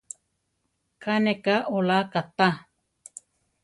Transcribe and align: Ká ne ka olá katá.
Ká 1.03 1.15
ne 1.23 1.33
ka 1.43 1.55
olá 1.75 1.99
katá. 2.13 2.49